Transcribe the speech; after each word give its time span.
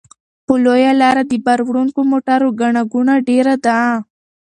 په 0.45 0.53
لویه 0.65 0.93
لاره 1.01 1.23
د 1.25 1.33
بار 1.45 1.59
وړونکو 1.63 1.99
موټرو 2.11 2.47
ګڼه 2.59 2.81
ګوڼه 2.91 3.15
ډېره 3.27 3.55
ده. 3.65 3.79